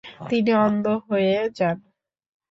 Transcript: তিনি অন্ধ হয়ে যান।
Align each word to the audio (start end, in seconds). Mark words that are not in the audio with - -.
তিনি 0.29 0.51
অন্ধ 0.63 0.85
হয়ে 1.07 1.35
যান। 1.57 1.77